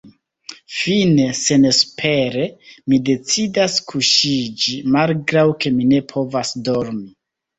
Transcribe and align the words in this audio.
Fine, 0.75 1.25
senespere, 1.39 2.45
mi 2.93 2.99
decidas 3.09 3.75
kuŝiĝi, 3.91 4.75
malgraŭ 4.97 5.45
ke 5.65 5.75
mi 5.79 5.89
ne 5.93 6.03
povas 6.15 6.55
dormi. 6.71 7.07